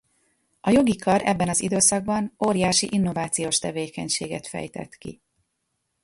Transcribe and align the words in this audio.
A 0.61 0.69
Jogi 0.69 0.95
Kar 0.95 1.21
ebben 1.25 1.49
az 1.49 1.61
időszakban 1.61 2.35
óriási 2.47 2.87
innovációs 2.91 3.59
tevékenységet 3.59 4.47
fejtett 4.47 4.95
ki. 4.97 5.21